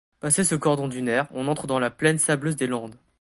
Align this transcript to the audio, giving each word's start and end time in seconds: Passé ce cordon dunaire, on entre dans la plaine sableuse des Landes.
Passé 0.19 0.43
ce 0.43 0.55
cordon 0.55 0.87
dunaire, 0.87 1.27
on 1.29 1.47
entre 1.47 1.67
dans 1.67 1.77
la 1.77 1.91
plaine 1.91 2.17
sableuse 2.17 2.55
des 2.55 2.65
Landes. 2.65 2.95